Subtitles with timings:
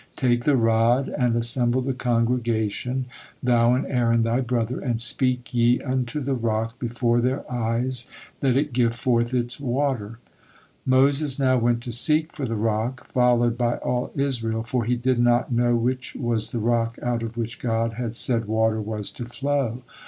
[0.15, 3.05] 'Take the rod and assemble the congregation,
[3.43, 8.09] thou and Aaron thy brother, and speak ye unto the rock before their eyes,
[8.39, 10.17] that it give forth its water.'"
[10.87, 15.19] Moses now went to seek for the rock, followed by all Israel, for he did
[15.19, 19.25] not know which was the rock out of which God had said water was to
[19.25, 19.83] flow.